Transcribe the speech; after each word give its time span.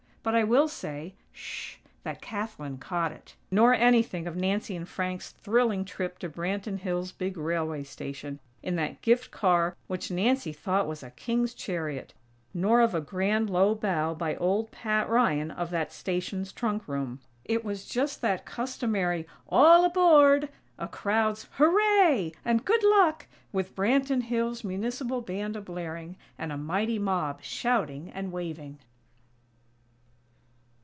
(But 0.23 0.35
I 0.35 0.43
will 0.43 0.67
say, 0.67 1.15
shhhh! 1.33 1.77
that 2.03 2.21
Kathlyn 2.21 2.77
caught 2.79 3.11
it!); 3.11 3.35
nor 3.49 3.73
anything 3.73 4.27
of 4.27 4.35
Nancy 4.35 4.75
and 4.75 4.87
Frank's 4.87 5.31
thrilling 5.31 5.83
trip 5.83 6.19
to 6.19 6.29
Branton 6.29 6.77
Hills' 6.77 7.11
big 7.11 7.37
railway 7.37 7.81
station, 7.81 8.39
in 8.61 8.75
that 8.75 9.01
gift 9.01 9.31
car 9.31 9.75
which 9.87 10.11
Nancy 10.11 10.53
thought 10.53 10.87
was 10.87 11.01
a 11.01 11.09
king's 11.09 11.55
chariot; 11.55 12.13
nor 12.53 12.81
of 12.81 12.93
a 12.93 13.01
grand, 13.01 13.49
low 13.49 13.73
bow 13.73 14.13
by 14.13 14.35
old 14.35 14.69
Pat 14.69 15.09
Ryan 15.09 15.49
of 15.49 15.71
that 15.71 15.91
station's 15.91 16.51
trunk 16.51 16.87
room. 16.87 17.19
It 17.43 17.65
was 17.65 17.87
just 17.87 18.21
that 18.21 18.45
customary 18.45 19.25
"All 19.49 19.83
aboard!!" 19.85 20.49
a 20.77 20.87
crowd's 20.87 21.47
"Hooray!!" 21.53 22.33
and 22.45 22.63
"Good 22.63 22.83
Luck!!", 22.83 23.25
with 23.51 23.75
Branton 23.75 24.21
Hills' 24.21 24.63
Municipal 24.63 25.21
Band 25.21 25.55
a 25.55 25.61
blaring, 25.61 26.15
and 26.37 26.51
a 26.51 26.57
mighty 26.57 26.99
mob 26.99 27.41
shouting 27.41 28.11
and 28.13 28.31
waving. 28.31 28.77